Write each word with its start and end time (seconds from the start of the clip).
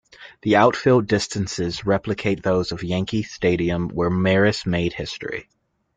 The 0.41 0.55
outfield 0.55 1.05
distances 1.05 1.85
replicate 1.85 2.41
those 2.41 2.71
of 2.71 2.81
Yankee 2.83 3.21
stadium 3.21 3.87
where 3.89 4.09
Maris 4.09 4.65
made 4.65 4.93
history. 4.93 5.47